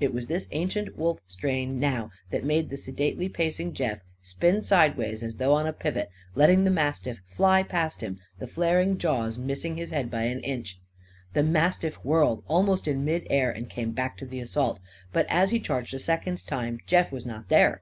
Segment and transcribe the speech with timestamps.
[0.00, 5.22] It was this ancient wolf strain, now, that made the sedately pacing Jeff spin sidewise
[5.22, 9.76] as though on a pivot; letting the mastiff fly past him, the flaring jaws missing
[9.76, 10.80] his head by an inch.
[11.34, 14.80] The mastiff whirled, almost in mid air, and came back to the assault.
[15.12, 17.80] But as he charged a second time Jeff was not there.